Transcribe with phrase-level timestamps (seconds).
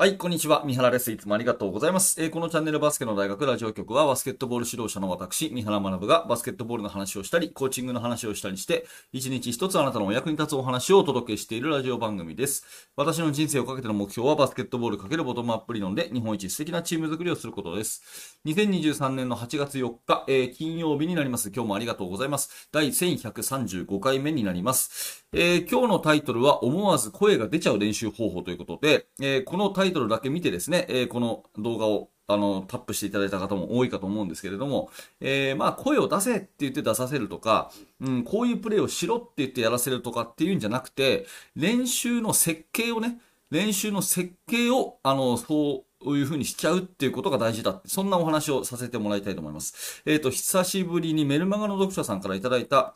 [0.00, 0.62] はい、こんにちは。
[0.64, 1.12] 三原です。
[1.12, 2.22] いつもありがとうございます。
[2.22, 12.64] えー、このチャンネルバスケの大学ラジオ局は、バスケットボール指導者の私、三原学がバスケットボールの話をしたり、コーチングの話をしたりして、一日一つあなたのお役に立つお話をお届けしているラジオ番組です。
[12.96, 18.38] 私の人生をかけての目標は、バスケットボールかけるボトムアップ理論で、日本一素敵なチーム作りをすることです。
[18.46, 21.52] 2023年の8月4日、えー、金曜日になります。
[21.54, 22.70] 今日もありがとうございます。
[22.72, 25.26] 第1135回目になります。
[25.34, 34.90] えー、今日のタイトルは、思わず声が出ちゃう練習方法ということで、え、このタイイトルだけ見てですね、えー、この動画をあの、タップしていただいた方も多いかと思うんですけれども、
[35.20, 41.26] えー、まあ、声を出せって言って出させるとか、うん、こういうプレーをしろって言ってやらせるとかっていうんじゃなくて、
[41.56, 43.18] 練習の設計をね、
[43.50, 47.80] 練習の設計を、あの、そういう風にしちゃうっていうことが大事だ。
[47.84, 50.02] そんなお話をさせてもらいたいと思います。
[50.06, 52.94] えっ、ー、と、久しぶりにメルマガの読者さんからいただいた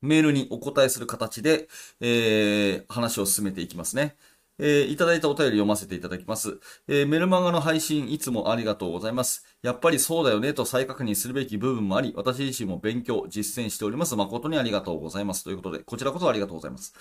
[0.00, 1.68] メールにお答えする形で、
[2.00, 4.16] えー、話を進めていきますね。
[4.62, 6.60] えー、いただいたお便り読ませていただきます。
[6.86, 9.46] えー、メルマガの配信いつもありがとうございます。
[9.62, 14.14] やっぱりそうだよねと再確認するべき部分もあり、私自身も勉強、実践しております。
[14.16, 15.44] 誠にありがとうございます。
[15.44, 16.94] ということで、こちらこそありがとうございます。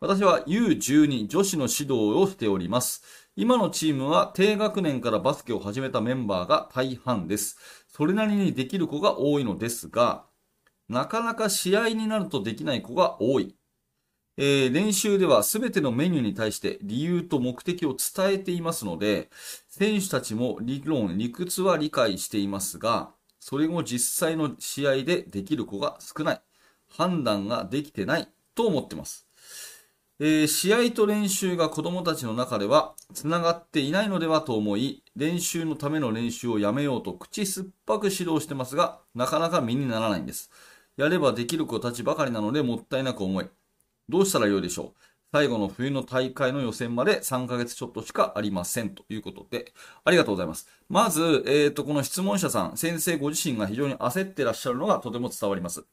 [0.00, 3.02] 私は U12 女子の指導をしております。
[3.36, 7.58] 今のチームは低学年からバスケを始めたメンバーが大半です。
[7.88, 10.24] それなりにできる子が多いのですが、
[10.88, 13.54] なかなか試合になるとできない子が多い。
[14.36, 19.30] えー、練習では全てのメニューに対して理由と目的を伝えていますので、
[19.68, 26.40] 選手たちも理論、理屈は理解していますが、それを実際の試合でできる子が少ない。
[26.96, 29.26] 判断ができてないと思っています。
[30.20, 40.50] えー、試合と練習が子供たちの中では繋がっていないのではと思い、練習のための練習をやめようと口酸っぱく指導してますが、なかなか身にならないんです。
[40.96, 43.50] やればできる子たちばかりなのでもったいなく思い、
[44.08, 45.00] どうしたらよいでしょう？
[45.32, 49.72] 最後の冬の大会の予選まで3ヶ月ちょっとしかありませんということで、
[50.04, 50.68] ありがとうございます。
[50.88, 55.84] まず、えっ、ー、と、この質問者さん、先生ご自身が非常に焦ってらっしゃるのがとても伝わります。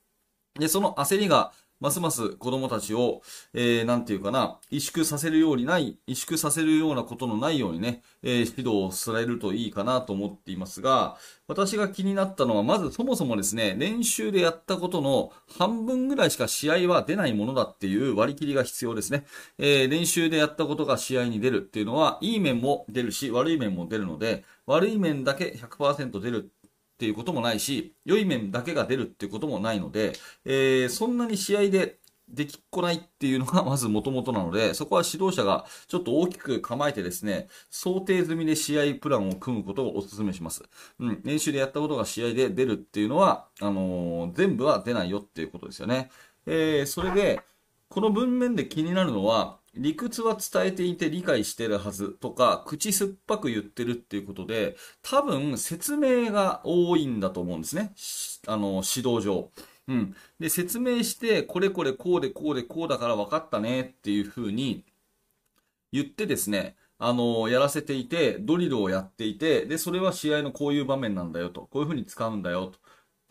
[0.60, 19.26] で、その焦りがますます子供たちを、えー、なんていうかな、萎縮させるようにない、萎縮させるようなことのないようにね、えー、指導をされるといいかなと思っていますが、私が気になったのは、まずそもそもですね、練習でやったことの半分ぐらいしか試合は出ないものだっていう割り切りが必要ですね。
[19.58, 26.52] えー、練習でやったことが試合に出るっていうのは、いい面も出るし、悪い面も出るので、悪い面だけ100%出る
[27.02, 30.14] っていうこともないし、良い面だけが出るっていうこともないので、
[30.46, 31.98] えー、そんなに試合で
[32.30, 40.62] できっこないっていうのが まず元々なので、そこは指導者がちょっと大きく構えてですね、想定済みで試合プランを組むことをお勧めします。
[41.00, 46.12] うん、練習でやったことが試合で出るっていうのは、あのー、全部は出ないよっていうことですよね。
[46.46, 47.42] えー、それで、
[47.92, 57.94] この文面で気になるのは、理屈は伝えていて理解してるはずとか、口酸っぱく言ってるっていうことで、多分説明が多いんだと思うんですね。
[58.48, 59.52] あの、指導上。
[59.90, 60.16] うん。
[60.40, 64.86] で、説明して、これこれこうでこうでこうだから分かったねっていう風に
[65.92, 72.80] 言ってですね、あの、やらせていて、ドリルをやっていて、で、それは試合のこういう場面なんだよと、こういう風に使うんだよと、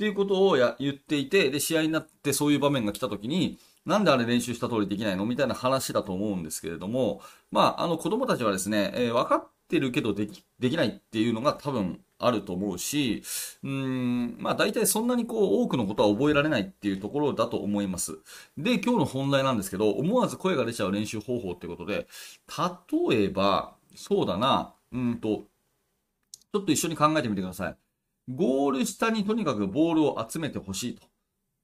[0.00, 5.26] っていうことをや言っていて、で、試合になってそういう場面が来た時に、なんであれ練習した通りできないの？
[5.26, 13.22] みたいな話だと思うんですけれども、まあ、あの子供たちはですね、えー、分かってるけどでき、できないっていうのが多分あると思うし、
[13.62, 18.20] うん、まあ大体そんなにこう多くのことは覚えられないっていうところだと思います。
[18.56, 22.06] で、今日の本題なんですけど、思わず声が出ちゃう練習方法ってことで、
[23.10, 25.42] 例えば、そうだな、うんと、
[26.54, 27.76] ちょっと一緒に考えてみてください。
[28.28, 31.06] ゴール下にとにかくボールを集めてほしいと。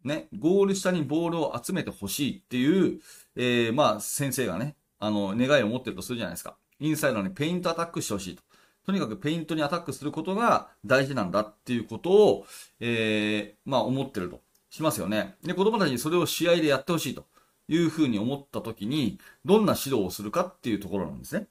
[0.05, 3.01] ね、ゴール下にボールを集めてほしいっていう、
[3.35, 6.57] えー、まあ、先生がね、あの、願いを持ってるとするじゃないですか。
[6.79, 8.43] インサイドにペイントアタックしてほしいと。
[8.85, 12.47] とにかくペイントにアタックすることが大事なんだっていうことを、
[12.79, 14.41] えー、まあ、思ってると。
[14.71, 15.37] しますよね。
[15.43, 17.25] で、子供たちにそれを試合でやってほしいと
[17.69, 21.47] いうふうに思った時に、どんな指導をするかっていうところなんですね。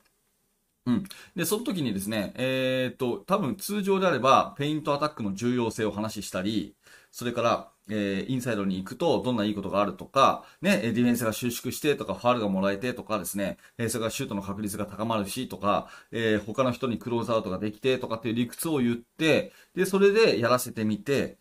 [0.86, 1.04] うん。
[1.36, 6.76] で、その時にですね、えー、っと、多分通常であれば、ペイントアタックの重要性を話したり、
[7.12, 21.38] それから、えー、インサイドに行くとどんないいことがあるとか、ね、ディフェンスが収縮してとか、ファールがもらえてとかですね、えー、それからシュートの確率が高まるしとか、えー、他の人にクローズアウトができてとかっていう理屈を言って、で、それでやらせてみて、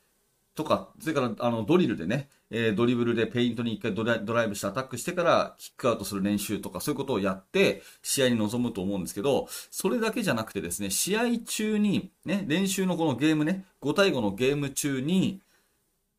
[0.55, 15.41] とか、それから、あの、ドリルでね、えー、ドリブルでペイントに一回ドライブしてアタックしてからキックアウトする練習とかそういうことをやって試合に臨むと思うんですけど、それだけじゃなくてですね、試合中に、ね、練習のこのゲームね、5対5のゲーム中に、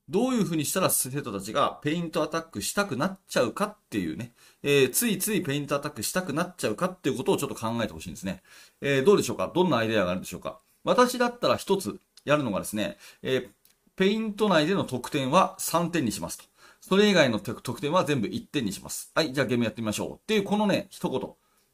[0.08, 8.44] どういう風にしたら生徒たちがペイントアタックしたくなっちゃうかっていうね、えー、ついついペイントアタックしたくなっちゃうかっていうことをちょっと考えてほしいんですね。
[8.82, 9.52] えー、どうでしょうか？
[9.54, 10.60] どんなアイデアがあるんでしょうか？
[10.84, 13.50] 私だったら一つやるのがですね、えー、
[13.96, 16.44] ペイント内での得点は3点にしますと。
[16.82, 19.12] それ以外の得点は全部1点にします。
[19.16, 20.12] はい、じゃあゲームやってみましょう。
[20.16, 21.32] っていうこのね、一言。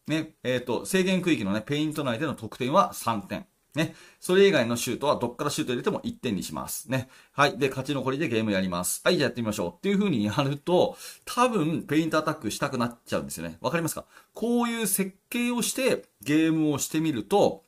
[0.07, 3.45] ね、えっ、ー、と、制限区域のね、ペイント内での得点は3点。
[3.75, 3.95] ね。
[4.19, 6.91] それ以外のシュートはどっからシュート入れても1点にします。
[6.91, 7.09] ね。
[7.33, 7.57] はい。
[7.57, 9.01] で、勝ち残りでゲームやります。
[9.03, 9.73] はい、じゃあやってみましょう。
[9.73, 13.57] っていう風にやると、多分、ペイントアタックしたくなっちゃうんですよね。
[13.61, 14.05] わかりますか？
[14.33, 17.63] こういう設計をしてゲームをしてみると、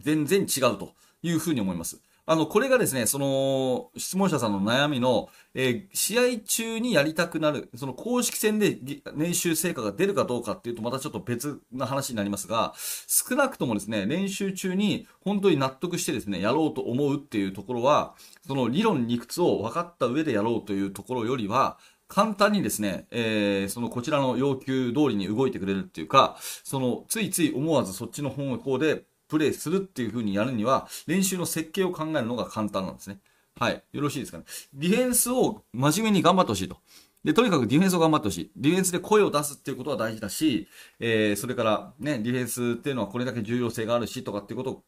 [0.00, 2.00] 全然違うという風に思います。
[2.24, 8.78] あの、これがですね、その、質問者さんの悩みの、えー、試合中にやりたくなる、その公式戦で
[9.16, 12.74] 練習成果が出るかどうかっていうとまたちょっと別な話になりますが、
[13.08, 18.14] 少なくともですね、練習中に本当に納得してですね、やろうと思うっていうところは、
[18.46, 33.18] その理論理屈を分かった上でやろうというところよりは、簡単にですね、えー、そのこちらの要求通りに動いてくれるっていうか、そのついつい思わずそっちの方向でプレイするっていう風にやるには、練習の設計を考えるのが簡単なんですね。
[33.58, 33.82] はい。
[33.92, 34.44] よろしいですかね。
[34.74, 36.76] ディフェンスを真面目に頑張ってほしいと。
[37.24, 38.50] で、とにかくディフェンスを頑張ってほしい。
[38.56, 40.68] ディフェンスで声を出すっていうことは大事だし、
[41.00, 44.82] えー、それからね、ディフェンスっていうのはこれだけ重要性があるしとかっていうことを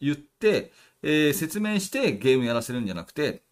[0.00, 0.72] 言って、
[1.02, 3.42] えー、説明してゲームやらせるんじゃなくて、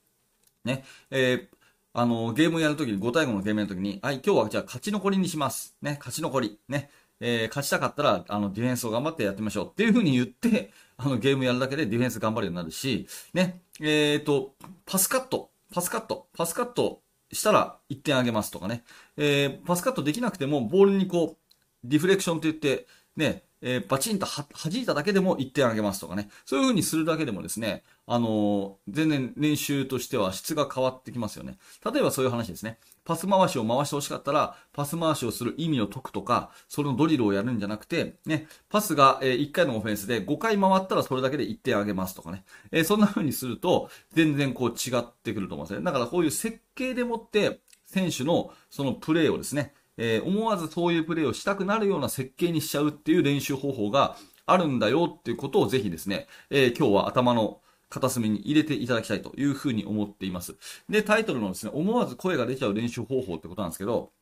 [0.64, 1.58] ね、えー、
[1.92, 5.76] あの、ゲームをやるときに、5対5のゲームやるときに、はい、今日はじゃあ勝ち残りにします。
[5.82, 6.58] ね、勝ち残り。
[6.68, 14.54] ね、えー、勝ちたかったら、あの、ディフェンスを頑張ってやってみましょうっていう風に言って、あの、ゲームやるだけでディフェンス頑張るようになるし、ね、えっ、ー、と、
[14.86, 18.84] パスカット、パスカット、パスカットしたら1点あげますとかね、
[19.16, 22.86] えー、パスカットできなくても、ボールにこう、ディフレクションって言って、
[23.16, 26.28] ね、えー、バチンとは弾いただけでも1点あげますとかね。
[26.44, 31.58] そういう風にするだけでもですね、あのー、全然練習としては質が変わってきますよね。
[31.84, 32.78] 例えばそういう話ですね。
[33.08, 42.44] パス回しを回してほしかったら、パス回しをする意味を解くとか、それのドリルをやるんじゃなくて、ね、パスが、1回のオフェンスで5回回ったらそれだけで1点あげますとかね。
[42.70, 45.84] え、そんな風にすると、全然こう違ってくると思うんですね。
[45.86, 60.54] だからこういう設計でもって、選手のそのプレーをですね、えー、思わずそういうプレーをしたくなるような設計にしちゃうっていう練習方法があるんだよっていうことをぜひですね、えー、今日は頭の片隅に入れていただきたいというふうに思っています。
[60.88, 64.12] で、タイトルのですね、思わず声が出ちゃう練習方法ってことなんですけど、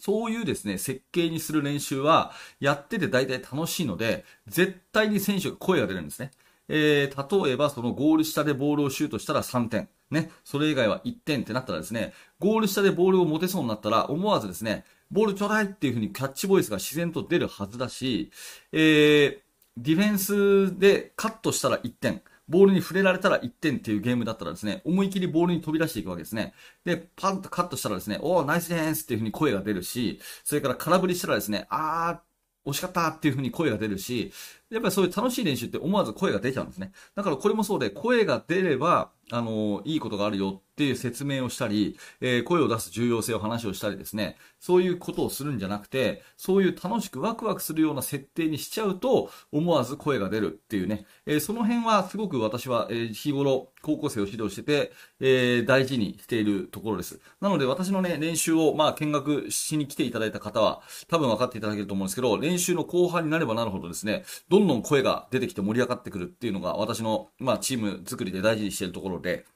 [0.00, 6.30] そういうですね、設計にする練習は、やってて大体楽しいので、絶対に選手が声が出るんですね。
[6.68, 9.88] えー、例えばそのゴール下でボールをシュートしたら3点。
[10.10, 10.30] ね。
[10.44, 18.30] それ以外は1点ってなったらですね、ゴール下でボールを持てそうになったら、思わずですね、ボールちょうだいっていう風にキャッチボイスが自然と出るはずだし、
[18.72, 19.38] えー、
[19.76, 22.22] ディフェンスでカットしたら1点。
[22.48, 26.52] ボールに触れられたら1点っていうゲームだったらですね、思い切りボールに飛び出していくわけですね。
[26.84, 34.32] で、パンとカットしたらですね、おー、ナイスデンスっていう風に声が出るし、それから空振りしたらですね、あー、惜しかったっていう風に声が出るし、
[34.70, 36.92] やっぱりそういう楽しい練習って思わず声が出ちゃうんですね。
[37.14, 57.20] だからこれもそうで、声が出れば、あの、いいことがあるよっていう説明をしたり、えー、声を出す重要性を話をしたりですね、そういうことをするんじゃなくて、そういう楽しくワクワクするような設定にしちゃうと、思わず声が出るっていうね、えー、その辺はすごく私は、えー、日頃、高校生を指導してて、えー、大事にしているところです。
[57.40, 69.46] なので私のね、練習を、まあ、見学しに来ていただいた方は、多分分かっていただけると思うんですけど、練習の後半になればなるほどですね、どんどん声が出てきて盛り上がってくるっていうのが、私の、まあ、チーム作りで大事にしているところで、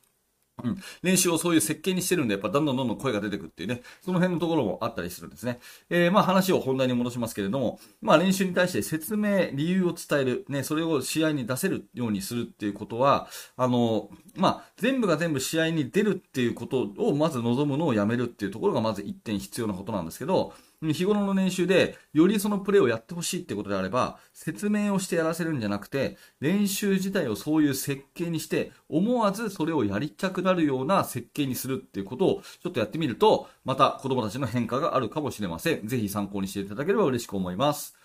[0.64, 0.82] うん。
[1.02, 5.61] 練習をそういう設計にしてるんで、やっぱどんどんどんどん声が出てくっていうね、その辺のところもあったりするんですね。
[5.88, 35.87] えー、まあ話を本題に戻しますけれども、まあ練習に対して説明、理由を伝える、ね、それを試合に出せるようにするっていうことは、あの、まあ全部が全部試合に出るっていうことをまず望むのをやめるっていうところがまず一点必要なことなんですけど、日頃の練習で、よりそのプレーをやってほしいってことであれば、説明をしてやらせるんじゃなくて、練習自体をそういう設計にして、思わずそれをやりたくなるような設計にするっていうことを、ちょっとやってみると、また子供たちの変化があるかもしれません。
[35.87, 37.97] ぜひ参考にしていただければ嬉しく思います。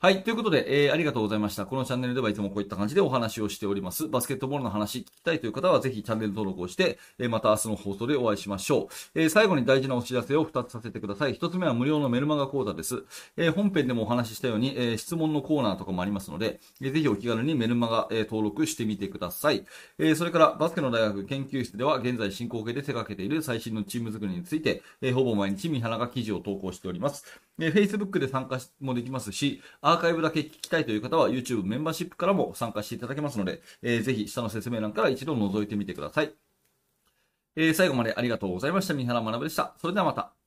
[0.00, 0.22] はい。
[0.22, 1.64] ということで、えー、ありがとうございました。
[1.64, 4.06] このチャンネルではいつもこういった感じでお話をしております。
[4.06, 9.18] バスケットボールの話聞きたいという方は、ぜひチャンネル登録をして、えー、また明日の放送でお会いしましょう。
[9.18, 11.34] えー、最後に大事なお知らせを2つさせてください。
[11.34, 13.04] 1つ目は無料のメルマガ講座です。
[13.38, 19.64] え本編でもお話ししたように、え質問のコーナーとかもありますので、えぜひお気軽にメルマガ、え登録してみてください。
[19.98, 27.24] えそれから、バスケの大学研究室では、現在進行形で手掛けている最新のチーム作りについて、えほぼ毎日三原が記事を投稿しております。
[27.60, 36.34] え Facebook で参加もできますし、アーカイブだけ聞きたいという方は YouTube メンバーシップからも参加していただけますので、えー、ぜひ下の説明欄から一度覗いてみてください。
[37.56, 38.94] えー最後までありがとうございました。
[38.94, 39.74] 三原学でした。
[39.80, 40.43] それではまた。